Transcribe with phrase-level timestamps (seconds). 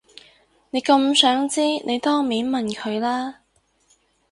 [0.71, 3.41] 你咁想知你當面問佢啦